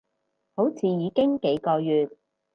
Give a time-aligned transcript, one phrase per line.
[0.55, 2.09] 好似已經幾個月